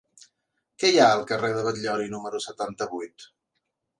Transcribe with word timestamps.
Què 0.83 0.89
hi 0.93 0.97
ha 1.01 1.09
al 1.17 1.25
carrer 1.33 1.51
de 1.57 1.61
Batllori 1.67 2.09
número 2.15 2.41
setanta-vuit? 2.47 3.29